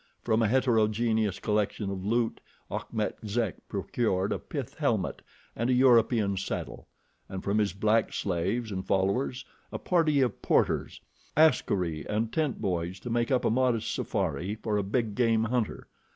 From 0.23 0.41
a 0.41 0.47
heterogeneous 0.47 1.37
collection 1.37 1.91
of 1.91 2.03
loot, 2.03 2.41
Achmet 2.71 3.19
Zek 3.27 3.57
procured 3.69 4.31
a 4.31 4.39
pith 4.39 4.73
helmet 4.73 5.21
and 5.55 5.69
a 5.69 5.73
European 5.73 6.37
saddle, 6.37 6.87
and 7.29 7.43
from 7.43 7.59
his 7.59 7.73
black 7.73 8.11
slaves 8.11 8.71
and 8.71 8.83
followers 8.83 9.45
a 9.71 9.77
party 9.77 10.19
of 10.21 10.41
porters, 10.41 11.01
askaris 11.37 12.03
and 12.09 12.33
tent 12.33 12.59
boys 12.59 12.99
to 13.01 13.11
make 13.11 13.29
up 13.29 13.45
a 13.45 13.51
modest 13.51 13.93
safari 13.93 14.55
for 14.55 14.75
a 14.75 14.81
big 14.81 15.13
game 15.13 15.43
hunter. 15.43 15.87